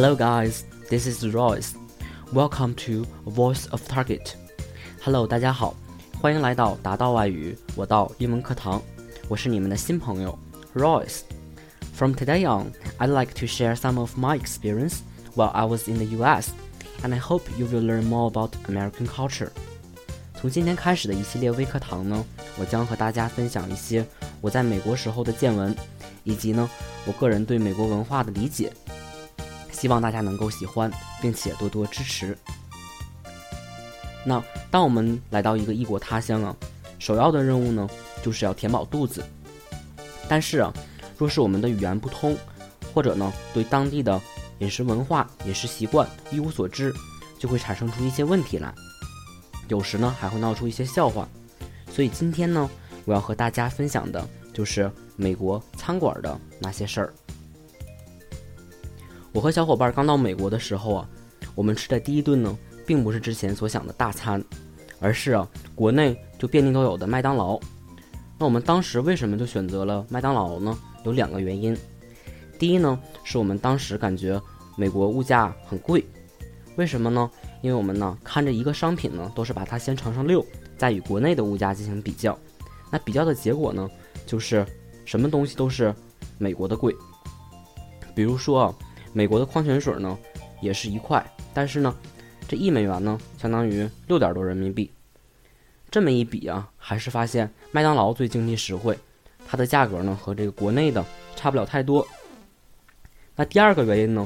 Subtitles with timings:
[0.00, 0.64] Hello, guys.
[0.90, 1.74] This is Royce.
[2.32, 4.34] Welcome to Voice of Target.
[5.02, 5.74] Hello，大家好，
[6.20, 8.82] 欢迎来到达到外语我到英文课堂。
[9.28, 10.38] 我是你们的新朋友
[10.74, 11.20] Royce.
[11.94, 14.98] From today on, I'd like to share some of my experience
[15.34, 16.50] while I was in the U.S.
[17.02, 19.50] and I hope you will learn more about American culture.
[20.38, 22.24] 从今天开始的一系列微课堂呢，
[22.58, 24.06] 我将和大家分享一些
[24.40, 25.74] 我在美国时候的见闻，
[26.24, 26.68] 以及呢
[27.06, 28.70] 我个人对美国文化的理解。
[29.71, 32.37] 希望大家能够喜欢，并且多多支持。
[34.23, 36.55] 那当我们来到一个异国他乡啊，
[36.99, 37.89] 首要的任务呢，
[38.21, 39.23] 就是要填饱肚子。
[40.29, 40.71] 但是啊，
[41.17, 42.37] 若是我们的语言不通，
[42.93, 44.21] 或者呢对当地的
[44.59, 46.93] 饮食文化、饮食习惯一无所知，
[47.39, 48.73] 就会产生出一些问题来。
[49.67, 51.27] 有时呢还会闹出一些笑话。
[51.91, 52.69] 所以今天呢，
[53.05, 57.13] 我要和大家分享的就是美国餐馆的那些事儿。
[59.33, 61.09] 我和小伙伴刚到美国的时候啊，
[61.55, 64.43] 我们吃的第一顿呢，并不是之前所想的大餐，
[64.99, 67.57] 而是啊，国内就遍地都有的麦当劳。
[68.37, 70.77] 那我们当时为什么就选择了麦当劳呢？
[71.05, 71.77] 有两个原因。
[72.59, 74.39] 第一呢，是我们当时感觉
[74.75, 76.05] 美国物价很贵。
[76.75, 77.31] 为什么呢？
[77.61, 80.45] 因为我们呢，看着一个商品呢，都是把它先乘上六，
[80.77, 82.37] 再与国内的物价进行比较。
[82.91, 83.89] 那比较的结果呢，
[84.25, 84.65] 就是
[85.05, 85.95] 什么东西都是
[86.37, 86.93] 美国的贵。
[88.13, 88.75] 比如说啊。
[89.13, 90.17] 美国的矿泉水呢，
[90.61, 91.93] 也是一块，但是呢，
[92.47, 94.89] 这一美元呢，相当于六点多人民币。
[95.89, 98.97] 这么一比啊，还是发现麦当劳最经济实惠，
[99.45, 102.07] 它的价格呢和这个国内的差不了太多。
[103.35, 104.25] 那第二个原因呢，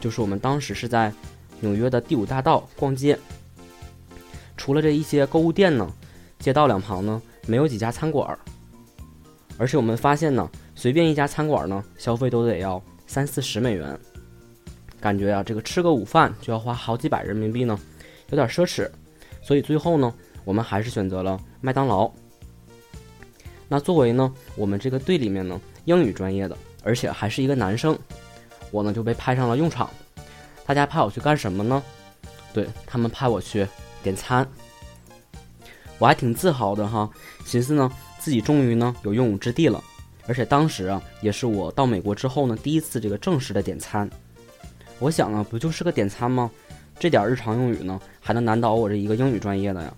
[0.00, 1.12] 就是我们当时是在
[1.60, 3.16] 纽约的第五大道逛街，
[4.56, 5.88] 除了这一些购物店呢，
[6.40, 8.36] 街道两旁呢没有几家餐馆，
[9.56, 13.96] 而且我们发现呢，随便一家餐馆呢，消费都得要三四十美元。
[15.04, 17.78] 感觉啊，这个吃个午饭就要花好几百人民币呢，
[18.30, 18.88] 有点奢侈，
[19.42, 20.10] 所以最后呢，
[20.46, 22.10] 我们还是选择了麦当劳。
[23.68, 27.98] 那作为呢，我们这个队里面呢，英语专业的，而且还是一个男生，
[28.70, 29.90] 我呢就被派上了用场。
[30.64, 31.82] 大家派我去干什么呢？
[32.54, 33.68] 对他们派我去
[34.02, 34.48] 点餐，
[35.98, 37.10] 我还挺自豪的哈，
[37.44, 39.84] 寻思呢自己终于呢有用武之地了，
[40.26, 44.08] 而且当时啊，也是我到美国之后呢第一次这个正式的点餐。
[45.00, 46.50] 我想啊，不就是个点餐吗？
[46.98, 49.92] 这点日常用语呢，还能难倒我这一个英语专业的呀？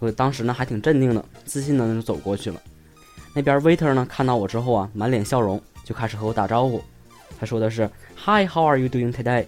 [0.00, 2.60] 我当时呢，还挺镇定的，自信的就走过去了。
[3.34, 6.82] 那边 waiter 呢，看到我之后啊，满脸笑容，就开始和我打招呼。
[7.38, 9.46] 他说的是 Hi，How are you doing today？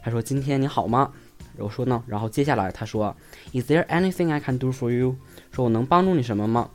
[0.00, 1.10] 他说今天你好吗？
[1.56, 3.14] 我说呢，然后接下来他说
[3.52, 5.16] Is there anything I can do for you？
[5.50, 6.70] 说我能帮助你什么吗？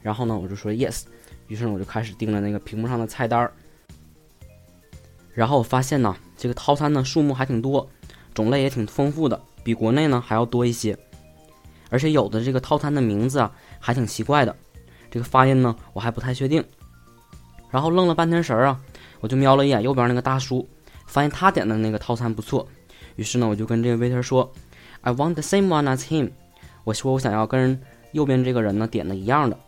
[0.00, 1.02] 然后呢，我就说 Yes。
[1.48, 3.52] 于是呢，我就开始盯着那个屏幕上的菜单儿。
[5.32, 7.88] 然后我发现呢，这个套餐呢数目还挺多，
[8.34, 10.96] 种类也挺丰富的，比国内呢还要多一些。
[11.88, 14.54] 而且有的这个套餐的名字啊还挺奇怪的，
[15.10, 16.64] 这个发音呢我还不太确定。
[17.70, 18.80] 然后愣了半天神儿啊，
[19.20, 20.68] 我就瞄了一眼右边那个大叔，
[21.06, 22.66] 发现他点的那个套餐不错，
[23.16, 24.52] 于是呢我就跟这个 waiter 说
[25.02, 26.30] ：“I want the same one as him。”
[26.84, 27.80] 我说我想要跟
[28.12, 29.58] 右边这个人呢点的一样的。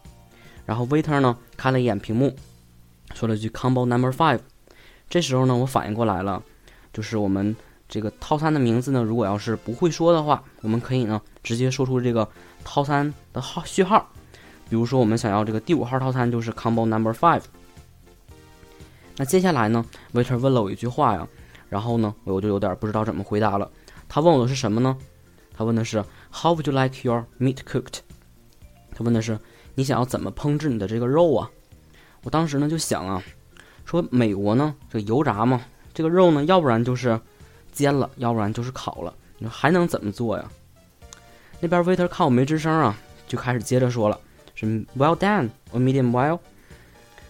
[0.66, 2.34] 然后 waiter 呢看了一眼屏幕，
[3.14, 4.40] 说了句 “Combo Number Five”。
[5.12, 6.42] 这时候呢，我反应过来了，
[6.90, 7.54] 就是我们
[7.86, 12.26] 这个套餐的名字呢，如果要是不会说的话，我们可以呢直接说出这个
[12.64, 14.08] 套餐的号序号。
[14.70, 17.42] 比如说，我们想要这个第五号套餐就是 Combo Number Five。
[19.18, 19.84] 那接下来呢
[20.14, 21.28] ，waiter 问了我一句话呀，
[21.68, 23.70] 然后呢，我就有点不知道怎么回答了。
[24.08, 24.96] 他问我的是什么呢？
[25.54, 26.02] 他问的是
[26.32, 27.98] How would you like your meat cooked？
[28.94, 29.38] 他问的是
[29.74, 31.50] 你想要怎么烹制你的这个肉啊？
[32.22, 33.22] 我当时呢就想啊。
[33.84, 35.60] 说美国呢，这个油炸嘛，
[35.92, 37.20] 这个肉呢，要不然就是
[37.72, 40.44] 煎了，要不然就是烤了，你说还能怎么做呀？
[41.60, 42.96] 那边 waiter 看我没吱声啊，
[43.28, 44.18] 就开始接着说了，
[44.54, 44.66] 是
[44.96, 46.38] well done or medium well。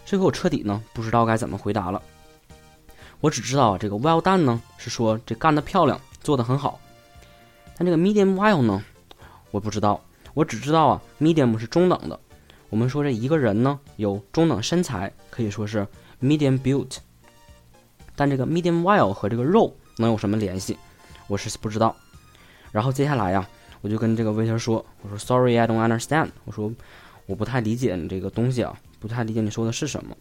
[0.04, 2.02] 这回我彻底呢不知道该怎么回答了。
[3.20, 6.80] 我只知道这个 well done 呢是说这干得漂亮，做得很好。
[7.76, 8.82] 但这个 medium well 呢，
[9.50, 10.00] 我不知道。
[10.34, 12.18] 我只知道啊，medium 是中等的。
[12.72, 15.86] 我们说这一个人呢有中等身材，可以说是。
[16.22, 16.98] Medium built，
[18.14, 20.78] 但这个 medium well 和这个肉能有什么联系？
[21.26, 21.96] 我是不知道。
[22.70, 23.44] 然后接下来呀，
[23.80, 26.28] 我就跟这个 waiter 说：“我说 Sorry, I don't understand。
[26.44, 26.72] 我说
[27.26, 30.16] 我不太理解你这个东西啊，不太理解你说的是什么。”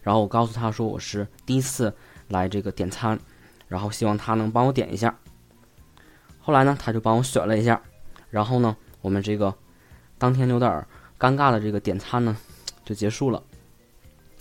[0.00, 1.94] 然后我告诉他说：“我是第一次
[2.28, 3.20] 来这个点餐，
[3.68, 5.14] 然后希望他能帮我点一下。”
[6.40, 7.78] 后来呢，他就帮我选了一下，
[8.30, 9.54] 然后呢，我们这个
[10.16, 10.86] 当天有点
[11.18, 12.36] 尴尬的这个点餐呢
[12.84, 13.42] 就结束了。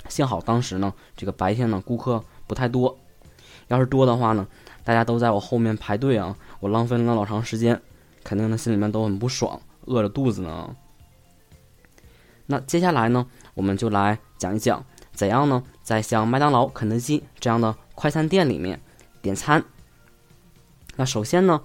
[0.07, 2.97] 幸好当时呢，这个白天呢顾客不太多，
[3.67, 4.47] 要是多的话呢，
[4.83, 7.81] 大家都在我后面排队啊，我浪费了老长时间，
[8.23, 10.75] 肯定呢心里面都很不爽，饿着肚子呢。
[12.45, 18.79] 那接下来呢，我们就来讲一讲怎样呢，在像麦当劳、肯德基这样的快餐店里面
[19.21, 19.65] 点餐。
[20.95, 21.61] 那首先呢，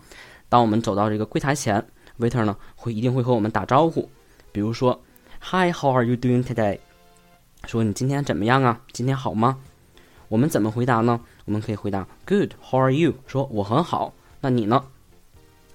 [0.48, 1.86] 当我们走到这个柜台前
[2.18, 4.10] ，waiter 呢会一定会和我们打招呼，
[4.52, 5.02] 比如说
[5.40, 6.78] ，Hi，How are you doing today？
[7.66, 8.80] 说你今天怎么样啊？
[8.92, 9.58] 今天好吗？
[10.28, 11.20] 我们怎么回答呢？
[11.46, 13.14] 我们可以回答 Good，How are you？
[13.26, 14.84] 说我很好，那你呢？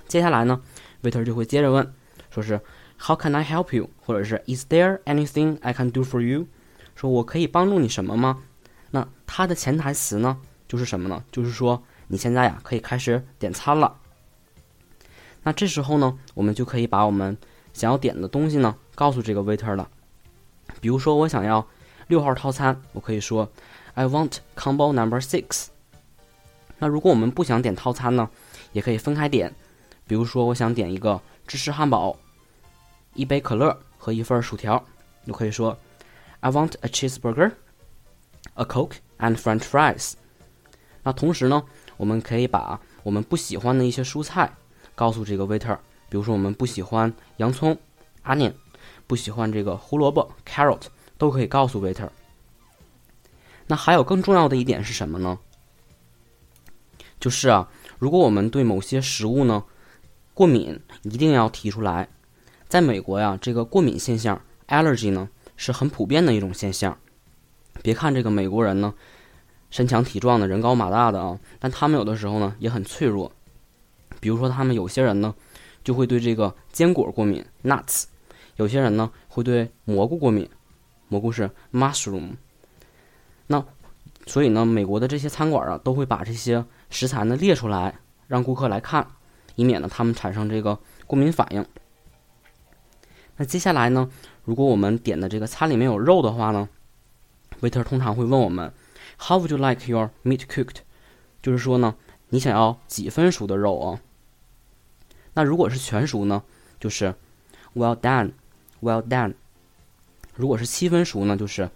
[0.08, 0.62] 接下来呢
[1.02, 1.94] ，waiter 就会接着问，
[2.30, 2.62] 说是
[3.00, 3.90] How can I help you？
[4.00, 6.48] 或者是 Is there anything I can do for you？
[6.96, 8.44] 说我可以帮助你什么吗？
[8.92, 10.38] 那它的潜台词呢，
[10.68, 11.24] 就是什么呢？
[11.32, 13.98] 就是说你现在呀可以开始点餐了。
[15.44, 17.38] 那这时候呢，我们就可以把我们
[17.78, 19.88] 想要点的东西呢告诉这个 waiter 了。
[20.82, 21.66] 比如说我想要
[22.08, 23.50] 六号套餐，我可以说
[23.94, 25.68] I want combo number six。
[26.80, 28.30] 那如果我们不想点套餐呢，
[28.74, 29.54] 也可以分开点。
[30.08, 32.18] 比如说我想点一个芝士汉堡。
[33.14, 34.84] 一杯可乐和一份薯条，
[35.26, 35.76] 就可以说
[36.42, 37.52] ，I want a cheeseburger,
[38.54, 40.14] a coke and French fries。
[41.02, 41.64] 那同时呢，
[41.98, 44.54] 我们可以把我们不喜欢的一些蔬菜
[44.94, 45.80] 告诉这个 waiter，
[46.10, 47.78] 比如说我们不喜欢洋葱
[48.24, 48.54] onion，
[49.06, 50.82] 不喜欢这个胡萝卜 carrot，
[51.18, 52.10] 都可以告诉 waiter。
[53.68, 55.40] 那还有更重要的一点是什么呢？
[57.20, 57.70] 就是啊，
[58.00, 59.64] 如果我们对某些食物呢
[60.34, 62.08] 过敏，一定要提出来。
[62.70, 66.98] 在美国呀，这个过敏现象 （allergy） 呢是很普遍的一种现象。
[67.82, 68.94] 别看这个美国人呢
[69.70, 73.32] 身强体壮的，人高马大的啊，但他们有的时候呢也很脆弱。
[74.20, 75.36] 比如说，他们有些人呢
[75.88, 78.04] 就会对这个坚果过敏 （nuts），
[78.58, 80.50] 有些人呢会对蘑菇过敏，
[81.08, 82.32] 蘑菇是 mushroom。
[83.48, 83.64] 那
[84.26, 87.98] 所以呢，美国的这些餐馆啊都会把这些食材呢列出来，
[88.28, 89.08] 让顾客来看，
[89.56, 91.66] 以免呢他们产生这个过敏反应。
[93.38, 94.10] 那接下来呢？
[94.44, 96.68] 如果我们点的这个餐里面有肉的话呢
[97.62, 98.74] ，waiter 通常会问我们
[99.18, 100.80] ，How would you like your meat cooked？
[101.42, 101.96] 就是说呢，
[102.28, 104.02] 你想要几分熟的肉啊？
[105.37, 106.43] 那如果是全熟呢，
[106.79, 107.15] 就是
[107.75, 109.35] Well done，Well done。
[110.35, 111.71] 如果是七分熟呢，就是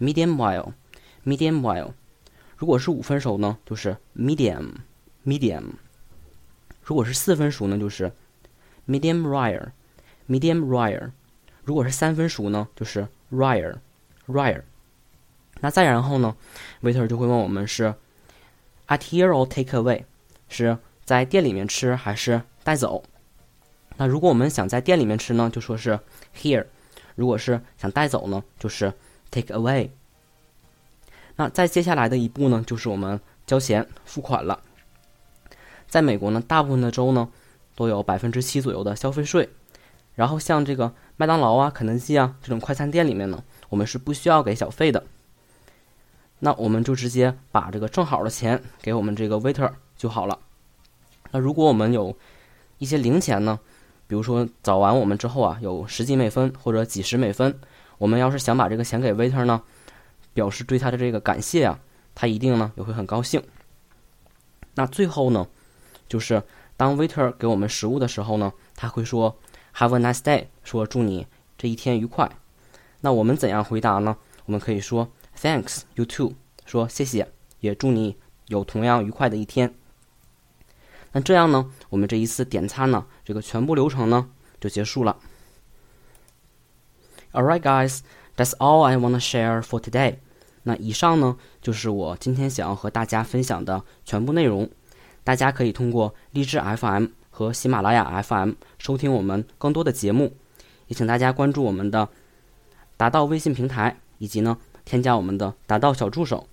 [0.00, 1.92] Medium well，Medium well。
[2.56, 5.64] 如果是五分熟呢，就是 Medium，Medium。
[6.82, 8.12] 如果是四分熟呢，就是
[8.86, 11.10] Medium rare。Medium rare，
[11.64, 14.62] 如果是三分熟呢，就是 rare，rare。
[15.60, 16.36] 那再然后呢，
[16.82, 17.94] waiter 就会问我们是
[18.86, 20.04] at here or take away，
[20.48, 23.03] 是在店里面吃还是 带走？
[23.97, 25.99] 那如果我们想在店里面吃呢，就说是
[26.35, 26.65] here；
[27.13, 28.91] 如果是想带走呢，就是
[29.29, 29.91] take away。
[31.35, 34.63] 那再接下来的一步呢，就是我们交钱付款了。
[35.87, 37.29] 在美国呢，大部分的州呢
[37.75, 39.47] 都有百分之七左右的消费税。
[40.15, 45.05] 然后像这个麦当劳啊、肯德基啊这种快餐店里面呢，我们是不需要给小费的。
[46.39, 50.39] 那我们就直接把这个正好的钱给我们这个 waiter 就好了。
[51.31, 52.17] 那如果我们有
[52.77, 53.59] 一些零钱呢，
[54.07, 57.59] 比如说找完我们之后啊，有十几美分或者几十美分，
[57.97, 59.61] 我们要是想把这个钱给 waiter 呢，
[60.33, 61.79] 表示对他的这个感谢啊，
[62.13, 63.43] 他一定呢也会很高兴。
[64.75, 65.47] 那最后呢，
[66.07, 66.43] 就是
[66.75, 69.35] 当 waiter 给我们食物的时候呢，他会说。
[69.77, 71.27] Have a nice day，说祝你
[71.57, 72.31] 这一天愉快。
[73.01, 74.15] 那我们怎样回答呢？
[74.45, 76.31] 我们可以说 Thanks you too，
[76.65, 77.27] 说谢谢，
[77.59, 78.15] 也祝你
[78.47, 79.75] 有同样愉快的一天。
[81.15, 84.29] 那这样呢，我们这一次点餐呢，这个全部流程呢
[84.59, 85.15] 就结束了。
[87.31, 90.17] All right, guys，that's all I wanna share for today。
[90.63, 94.69] 那以上呢就是我今天想要和大家分享的全部内容。
[95.23, 97.07] 大家可以通过荔枝 FM。
[97.37, 100.37] 和喜马拉雅 FM 收听我们更多的节目，
[100.87, 102.07] 也请大家关注我们的
[102.95, 106.47] 达到微信平台，以及呢添加我们的达到小助手。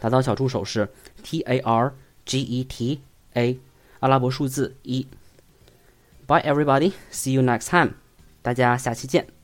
[0.00, 0.88] 达到小助手是
[1.22, 3.00] T A R G E T
[3.34, 3.60] A
[4.02, 5.06] 阿拉伯数字一。
[6.26, 7.94] Bye everybody, see you next time。
[8.42, 9.41] 大家下期见。